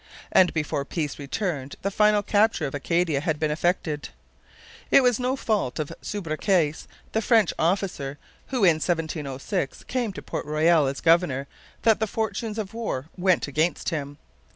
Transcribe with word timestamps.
And 0.31 0.51
before 0.51 0.83
peace 0.83 1.19
returned 1.19 1.75
the 1.83 1.91
final 1.91 2.23
capture 2.23 2.65
of 2.65 2.73
Acadia 2.73 3.19
had 3.21 3.39
been 3.39 3.51
effected. 3.51 4.09
It 4.89 5.03
was 5.03 5.19
no 5.19 5.35
fault 5.35 5.77
of 5.77 5.93
Subercase, 6.01 6.87
the 7.11 7.21
French 7.21 7.53
officer 7.59 8.17
who 8.47 8.63
in 8.63 8.77
1706 8.81 9.83
came 9.83 10.11
to 10.13 10.23
Port 10.23 10.47
Royal 10.47 10.87
as 10.87 11.01
governor, 11.01 11.45
that 11.83 11.99
the 11.99 12.07
fortunes 12.07 12.57
of 12.57 12.73
war 12.73 13.09
went 13.15 13.47
against 13.47 13.89
him. 13.89 14.17